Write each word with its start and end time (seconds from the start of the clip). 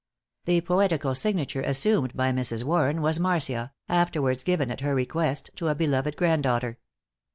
The 0.45 0.61
poetical 0.61 1.13
signature 1.13 1.61
assumed 1.61 2.15
by 2.15 2.31
Mrs. 2.31 2.63
Warren 2.63 3.03
was 3.03 3.19
"Marcia," 3.19 3.71
afterwards 3.87 4.43
given 4.43 4.71
at 4.71 4.81
her 4.81 4.95
request 4.95 5.51
to 5.57 5.67
a 5.67 5.75
beloved 5.75 6.17
granddaughter. 6.17 6.79